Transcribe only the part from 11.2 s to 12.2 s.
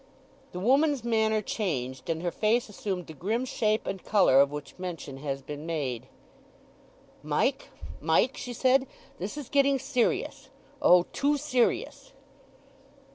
serious!"